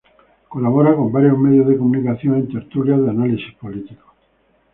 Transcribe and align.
Colabora 0.49 0.95
con 0.95 1.11
varios 1.11 1.37
medios 1.37 1.67
de 1.67 1.77
comunicación 1.77 2.33
en 2.33 2.47
tertulias 2.51 2.99
de 3.03 3.09
análisis 3.11 3.53
político. 3.53 4.13